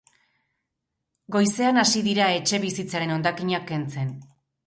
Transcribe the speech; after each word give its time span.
Goizean 1.35 1.81
hasi 1.83 2.01
dira 2.09 2.31
etxebizitzaren 2.37 3.13
hondakinak 3.17 3.67
kentzen. 3.73 4.13